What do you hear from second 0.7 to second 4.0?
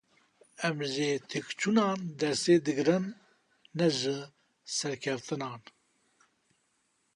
ji têkçûnan dersê digirin, ne